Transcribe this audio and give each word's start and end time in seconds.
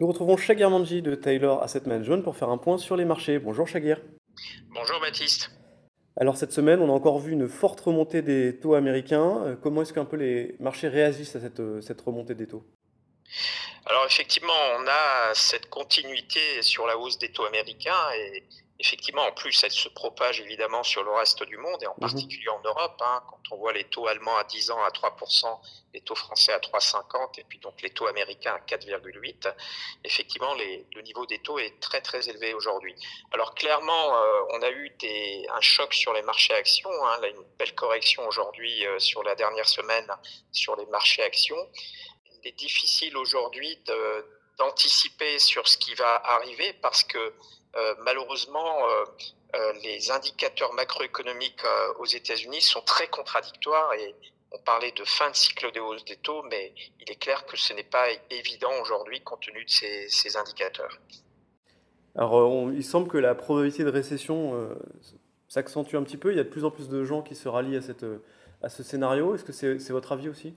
Nous 0.00 0.06
retrouvons 0.06 0.36
Shagir 0.36 0.70
Manji 0.70 1.02
de 1.02 1.16
Taylor 1.16 1.60
Asset 1.60 1.82
Management 1.86 2.22
pour 2.22 2.36
faire 2.36 2.50
un 2.50 2.58
point 2.58 2.78
sur 2.78 2.94
les 2.94 3.04
marchés. 3.04 3.40
Bonjour 3.40 3.66
Shagir. 3.66 4.00
Bonjour 4.68 5.00
Baptiste. 5.00 5.50
Alors 6.16 6.36
cette 6.36 6.52
semaine, 6.52 6.80
on 6.80 6.88
a 6.88 6.92
encore 6.92 7.18
vu 7.18 7.32
une 7.32 7.48
forte 7.48 7.80
remontée 7.80 8.22
des 8.22 8.60
taux 8.60 8.74
américains. 8.74 9.42
Euh, 9.44 9.56
comment 9.60 9.82
est-ce 9.82 9.92
qu'un 9.92 10.04
peu 10.04 10.14
les 10.14 10.54
marchés 10.60 10.86
réagissent 10.86 11.34
à 11.34 11.40
cette, 11.40 11.58
euh, 11.58 11.80
cette 11.80 12.00
remontée 12.00 12.36
des 12.36 12.46
taux? 12.46 12.64
Alors 13.86 14.04
effectivement, 14.06 14.52
on 14.78 14.86
a 14.86 15.34
cette 15.34 15.68
continuité 15.68 16.62
sur 16.62 16.86
la 16.86 16.96
hausse 16.96 17.18
des 17.18 17.32
taux 17.32 17.46
américains 17.46 18.12
et 18.16 18.44
effectivement, 18.80 19.22
en 19.22 19.32
plus, 19.32 19.64
elle 19.64 19.72
se 19.72 19.88
propage 19.88 20.40
évidemment 20.40 20.82
sur 20.84 21.02
le 21.02 21.10
reste 21.10 21.42
du 21.42 21.56
monde 21.56 21.82
et 21.82 21.86
en 21.86 21.94
mhm. 21.94 22.00
particulier 22.00 22.48
en 22.48 22.60
Europe. 22.60 23.00
Hein, 23.00 23.22
quand 23.28 23.40
on 23.50 23.56
voit 23.56 23.72
les 23.72 23.84
taux 23.84 24.06
allemands 24.06 24.36
à 24.36 24.44
10 24.44 24.70
ans 24.70 24.82
à 24.82 24.90
3%, 24.90 25.60
les 25.94 26.00
taux 26.02 26.14
français 26.14 26.52
à 26.52 26.58
3,50 26.58 27.40
et 27.40 27.44
puis 27.44 27.58
donc 27.58 27.80
les 27.82 27.90
taux 27.90 28.06
américains 28.06 28.54
à 28.54 28.60
4,8, 28.60 29.52
effectivement, 30.04 30.54
les, 30.54 30.86
le 30.94 31.02
niveau 31.02 31.26
des 31.26 31.40
taux 31.40 31.58
est 31.58 31.80
très 31.80 32.00
très 32.00 32.28
élevé 32.28 32.54
aujourd'hui. 32.54 32.94
Alors 33.32 33.54
clairement, 33.54 34.16
euh, 34.16 34.40
on 34.50 34.62
a 34.62 34.70
eu 34.70 34.90
des, 35.00 35.46
un 35.52 35.60
choc 35.60 35.92
sur 35.92 36.12
les 36.12 36.22
marchés 36.22 36.54
actions, 36.54 36.90
hein, 37.06 37.18
là, 37.20 37.28
une 37.28 37.42
belle 37.58 37.74
correction 37.74 38.26
aujourd'hui 38.28 38.86
euh, 38.86 38.98
sur 38.98 39.24
la 39.24 39.34
dernière 39.34 39.68
semaine 39.68 40.06
sur 40.52 40.76
les 40.76 40.86
marchés 40.86 41.22
actions. 41.22 41.68
Il 42.42 42.48
est 42.48 42.52
difficile 42.52 43.16
aujourd'hui 43.16 43.82
d'anticiper 44.58 45.38
sur 45.38 45.66
ce 45.66 45.76
qui 45.76 45.94
va 45.94 46.14
arriver 46.24 46.72
parce 46.74 47.02
que 47.02 47.34
malheureusement, 48.04 48.88
euh, 48.88 49.04
euh, 49.56 49.72
les 49.82 50.10
indicateurs 50.10 50.72
macroéconomiques 50.74 51.62
aux 51.98 52.06
États-Unis 52.06 52.60
sont 52.60 52.80
très 52.82 53.08
contradictoires 53.08 53.92
et 53.94 54.14
on 54.52 54.58
parlait 54.58 54.92
de 54.92 55.04
fin 55.04 55.30
de 55.30 55.36
cycle 55.36 55.70
des 55.72 55.80
hausses 55.80 56.04
des 56.04 56.16
taux, 56.16 56.42
mais 56.50 56.72
il 57.00 57.10
est 57.10 57.16
clair 57.16 57.44
que 57.46 57.56
ce 57.56 57.72
n'est 57.74 57.82
pas 57.82 58.06
évident 58.30 58.72
aujourd'hui 58.80 59.20
compte 59.20 59.42
tenu 59.42 59.64
de 59.64 59.70
ces, 59.70 60.36
indicateurs. 60.36 60.98
Alors, 62.16 62.70
il 62.72 62.84
semble 62.84 63.08
que 63.08 63.18
la 63.18 63.34
probabilité 63.34 63.84
de 63.84 63.90
récession 63.90 64.68
s'accentue 65.48 65.96
un 65.96 66.02
petit 66.02 66.16
peu. 66.16 66.32
Il 66.32 66.38
y 66.38 66.40
a 66.40 66.44
de 66.44 66.48
plus 66.48 66.64
en 66.64 66.70
plus 66.70 66.88
de 66.88 67.04
gens 67.04 67.22
qui 67.22 67.34
se 67.34 67.46
rallient 67.46 67.76
à, 67.76 67.82
cette, 67.82 68.06
à 68.62 68.70
ce 68.70 68.82
scénario. 68.82 69.34
Est-ce 69.34 69.44
que 69.44 69.52
c'est 69.52 69.92
votre 69.92 70.12
avis 70.12 70.30
aussi? 70.30 70.54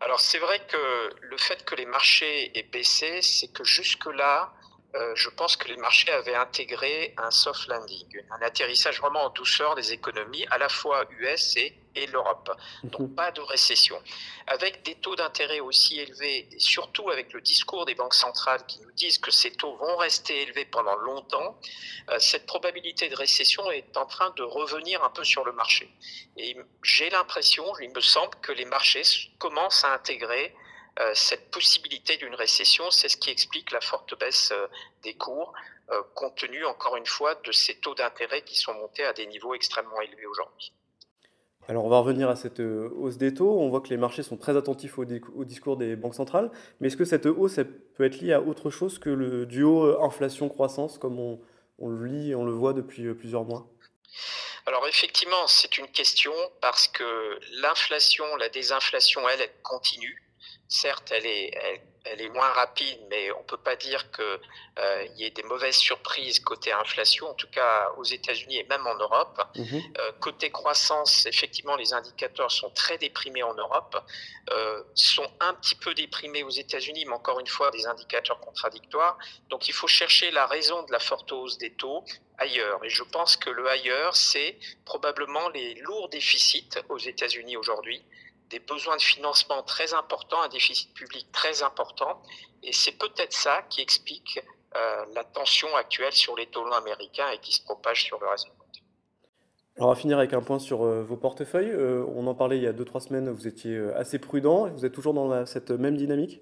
Alors, 0.00 0.20
c'est 0.20 0.38
vrai 0.38 0.60
que 0.66 1.10
le 1.20 1.36
fait 1.36 1.64
que 1.64 1.74
les 1.74 1.86
marchés 1.86 2.56
aient 2.56 2.68
baissé, 2.70 3.20
c'est 3.20 3.48
que 3.48 3.64
jusque-là, 3.64 4.52
euh, 4.98 5.14
je 5.14 5.28
pense 5.30 5.56
que 5.56 5.68
les 5.68 5.76
marchés 5.76 6.10
avaient 6.10 6.34
intégré 6.34 7.14
un 7.18 7.30
soft 7.30 7.68
landing, 7.68 8.20
un 8.30 8.42
atterrissage 8.42 9.00
vraiment 9.00 9.24
en 9.24 9.30
douceur 9.30 9.74
des 9.76 9.92
économies, 9.92 10.44
à 10.50 10.58
la 10.58 10.68
fois 10.68 11.04
US 11.20 11.56
et, 11.56 11.74
l'Europe. 12.12 12.56
Donc 12.84 13.08
mhm. 13.08 13.14
pas 13.16 13.32
de 13.32 13.40
récession. 13.40 14.00
Avec 14.46 14.84
des 14.84 14.94
taux 14.94 15.16
d'intérêt 15.16 15.58
aussi 15.58 15.98
élevés, 15.98 16.48
et 16.52 16.60
surtout 16.60 17.10
avec 17.10 17.32
le 17.32 17.40
discours 17.40 17.86
des 17.86 17.96
banques 17.96 18.14
centrales 18.14 18.64
qui 18.66 18.80
nous 18.82 18.92
disent 18.92 19.18
que 19.18 19.32
ces 19.32 19.50
taux 19.50 19.76
vont 19.78 19.96
rester 19.96 20.42
élevés 20.42 20.64
pendant 20.64 20.94
longtemps, 20.94 21.58
euh, 22.10 22.18
cette 22.20 22.46
probabilité 22.46 23.08
de 23.08 23.16
récession 23.16 23.68
est 23.72 23.96
en 23.96 24.06
train 24.06 24.30
de 24.36 24.44
revenir 24.44 25.02
un 25.02 25.10
peu 25.10 25.24
sur 25.24 25.44
le 25.44 25.50
marché. 25.50 25.90
Et 26.36 26.56
j'ai 26.84 27.10
l'impression, 27.10 27.64
il 27.80 27.90
me 27.92 28.00
semble 28.00 28.34
que 28.42 28.52
les 28.52 28.64
marchés 28.64 29.02
commencent 29.40 29.82
à 29.82 29.92
intégrer 29.92 30.54
cette 31.14 31.50
possibilité 31.50 32.16
d'une 32.16 32.34
récession, 32.34 32.90
c'est 32.90 33.08
ce 33.08 33.16
qui 33.16 33.30
explique 33.30 33.70
la 33.70 33.80
forte 33.80 34.18
baisse 34.18 34.50
euh, 34.52 34.66
des 35.04 35.14
cours, 35.14 35.52
euh, 35.90 36.02
compte 36.14 36.36
tenu 36.36 36.64
encore 36.64 36.96
une 36.96 37.06
fois 37.06 37.36
de 37.36 37.52
ces 37.52 37.76
taux 37.76 37.94
d'intérêt 37.94 38.42
qui 38.42 38.56
sont 38.56 38.74
montés 38.74 39.04
à 39.04 39.12
des 39.12 39.26
niveaux 39.26 39.54
extrêmement 39.54 40.00
élevés 40.00 40.26
aujourd'hui. 40.26 40.72
Alors 41.68 41.84
on 41.84 41.88
va 41.88 41.98
revenir 41.98 42.28
à 42.28 42.36
cette 42.36 42.60
hausse 42.60 43.18
des 43.18 43.34
taux. 43.34 43.60
On 43.60 43.68
voit 43.68 43.80
que 43.80 43.88
les 43.88 43.98
marchés 43.98 44.22
sont 44.22 44.38
très 44.38 44.56
attentifs 44.56 44.98
au, 44.98 45.04
discours 45.04 45.76
des 45.76 45.96
banques 45.96 46.14
centrales. 46.14 46.50
Mais 46.80 46.88
est-ce 46.88 46.96
que 46.96 47.04
cette 47.04 47.26
hausse 47.26 47.60
peut 47.94 48.04
être 48.04 48.20
liée 48.20 48.32
à 48.32 48.40
autre 48.40 48.70
chose 48.70 48.98
que 48.98 49.10
le 49.10 49.44
duo 49.44 50.02
inflation-croissance, 50.02 50.96
comme 50.96 51.20
on, 51.20 51.38
on, 51.78 51.90
le 51.90 52.06
lit, 52.06 52.34
on 52.34 52.44
le 52.44 52.52
voit 52.52 52.72
depuis 52.72 53.12
plusieurs 53.12 53.44
mois? 53.44 53.66
Alors 54.64 54.86
effectivement, 54.88 55.46
c'est 55.46 55.76
une 55.76 55.88
question 55.88 56.32
parce 56.62 56.88
que 56.88 57.38
l'inflation, 57.60 58.24
la 58.36 58.48
désinflation, 58.48 59.28
elle, 59.28 59.42
elle 59.42 59.62
continue 59.62 60.27
certes, 60.68 61.12
elle 61.12 61.24
est, 61.24 61.80
elle, 62.04 62.20
est 62.20 62.28
moins 62.28 62.50
rapide, 62.50 62.98
mais 63.08 63.32
on 63.32 63.38
ne 63.38 63.44
peut 63.44 63.56
pas 63.56 63.76
dire 63.76 64.10
qu'il 64.10 64.24
euh, 64.78 65.06
y 65.16 65.24
ait 65.24 65.30
des 65.30 65.42
mauvaises 65.42 65.76
surprises 65.76 66.40
côté 66.40 66.72
inflation, 66.72 67.28
en 67.28 67.34
tout 67.34 67.48
cas 67.50 67.90
aux 67.96 68.04
États-Unis 68.04 68.58
et 68.58 68.64
même 68.64 68.86
en 68.86 68.94
Europe. 68.96 69.40
Mhm. 69.56 69.82
Euh, 69.98 70.12
côté 70.20 70.50
croissance, 70.50 71.24
effectivement, 71.26 71.74
les 71.76 71.94
indicateurs 71.94 72.50
sont 72.50 72.70
très 72.70 72.98
déprimés 72.98 73.42
en 73.42 73.54
Europe, 73.54 73.96
euh, 74.50 74.82
sont 74.94 75.30
un 75.40 75.54
petit 75.54 75.74
peu 75.74 75.94
déprimés 75.94 76.42
aux 76.42 76.50
États-Unis, 76.50 77.06
mais 77.06 77.14
encore 77.14 77.40
une 77.40 77.46
fois, 77.46 77.70
des 77.70 77.86
indicateurs 77.86 78.40
contradictoires. 78.40 79.18
Donc 79.48 79.68
il 79.68 79.72
faut 79.72 79.88
chercher 79.88 80.30
la 80.30 80.46
raison 80.46 80.82
de 80.82 80.92
la 80.92 81.00
forte 81.00 81.32
hausse 81.32 81.56
des 81.56 81.72
taux 81.72 82.04
ailleurs. 82.36 82.84
Et 82.84 82.90
je 82.90 83.02
pense 83.04 83.36
que 83.36 83.50
le 83.50 83.68
ailleurs, 83.68 84.14
c'est 84.16 84.58
probablement 84.84 85.48
les 85.48 85.74
lourds 85.76 86.10
déficits 86.10 86.78
aux 86.90 86.98
États-Unis 86.98 87.56
aujourd'hui 87.56 88.04
des 88.50 88.60
besoins 88.60 88.96
de 88.96 89.02
financement 89.02 89.62
très 89.62 89.94
importants, 89.94 90.40
un 90.42 90.48
déficit 90.48 90.92
public 90.94 91.30
très 91.32 91.62
important. 91.62 92.22
Et 92.62 92.72
c'est 92.72 92.92
peut-être 92.92 93.32
ça 93.32 93.62
qui 93.68 93.80
explique 93.80 94.40
euh, 94.76 95.04
la 95.14 95.24
tension 95.24 95.74
actuelle 95.76 96.12
sur 96.12 96.36
les 96.36 96.46
taux 96.46 96.66
américains 96.72 97.30
et 97.30 97.38
qui 97.38 97.52
se 97.52 97.62
propage 97.62 98.04
sur 98.04 98.20
le 98.20 98.28
reste 98.28 98.46
du 98.46 98.50
monde. 98.50 98.58
Alors, 99.76 99.90
on 99.90 99.92
va 99.94 100.00
finir 100.00 100.18
avec 100.18 100.32
un 100.32 100.42
point 100.42 100.58
sur 100.58 100.84
euh, 100.84 101.02
vos 101.02 101.16
portefeuilles. 101.16 101.70
Euh, 101.70 102.04
on 102.14 102.26
en 102.26 102.34
parlait 102.34 102.56
il 102.56 102.64
y 102.64 102.66
a 102.66 102.72
2-3 102.72 103.08
semaines, 103.08 103.30
vous 103.30 103.46
étiez 103.46 103.78
assez 103.94 104.18
prudent. 104.18 104.68
Vous 104.68 104.84
êtes 104.84 104.92
toujours 104.92 105.14
dans 105.14 105.46
cette 105.46 105.70
même 105.70 105.96
dynamique? 105.96 106.40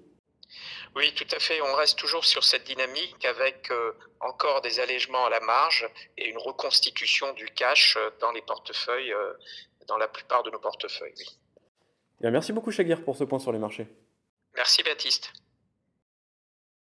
Oui, 0.95 1.13
tout 1.13 1.27
à 1.31 1.39
fait. 1.39 1.61
On 1.61 1.75
reste 1.75 1.99
toujours 1.99 2.25
sur 2.25 2.43
cette 2.43 2.65
dynamique 2.65 3.23
avec 3.25 3.69
encore 4.21 4.61
des 4.61 4.79
allègements 4.79 5.25
à 5.25 5.29
la 5.29 5.41
marge 5.41 5.87
et 6.17 6.29
une 6.29 6.37
reconstitution 6.37 7.31
du 7.33 7.45
cash 7.49 7.97
dans 8.19 8.31
les 8.31 8.41
portefeuilles, 8.41 9.13
dans 9.87 9.97
la 9.97 10.07
plupart 10.07 10.43
de 10.43 10.49
nos 10.49 10.59
portefeuilles. 10.59 11.13
Merci 12.21 12.53
beaucoup, 12.53 12.71
Chagir, 12.71 13.03
pour 13.03 13.15
ce 13.15 13.23
point 13.23 13.39
sur 13.39 13.51
les 13.51 13.59
marchés. 13.59 13.87
Merci, 14.55 14.83
Baptiste. 14.83 15.33